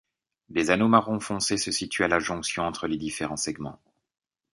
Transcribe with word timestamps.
Des 0.49 0.71
anneaux 0.71 0.87
marron 0.87 1.19
foncé 1.19 1.57
se 1.57 1.71
situent 1.71 2.03
à 2.05 2.07
la 2.07 2.17
jonction 2.17 2.63
entre 2.63 2.87
les 2.87 2.97
différents 2.97 3.37
segments. 3.37 3.79